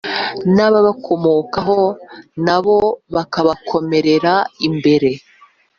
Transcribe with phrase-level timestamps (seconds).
[0.55, 1.81] n’ababakomokaho
[2.45, 2.77] na bo
[3.15, 4.33] bakabakomerera
[4.67, 5.09] imbere